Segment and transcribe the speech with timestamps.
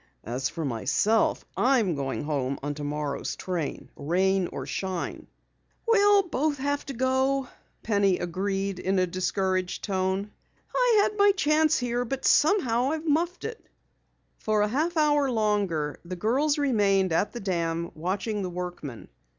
[0.23, 5.27] "As for myself, I'm going home on tomorrow's train rain or shine."
[5.87, 7.47] "We'll both have to go,"
[7.83, 10.31] Penny agreed in a discouraged tone.
[10.73, 13.63] "I had my chance here, but somehow I've muffed it."
[14.39, 19.07] For a half hour longer the girls remained at the dam watching the workmen.